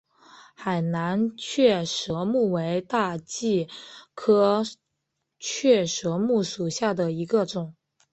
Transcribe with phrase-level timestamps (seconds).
[0.55, 3.69] 海南雀舌木为大戟
[4.15, 4.63] 科
[5.39, 7.75] 雀舌木属下的一个种。